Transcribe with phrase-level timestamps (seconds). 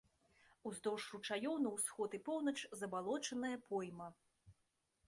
[0.69, 4.11] Уздоўж ручаёў на ўсход і поўнач забалочаная пойма.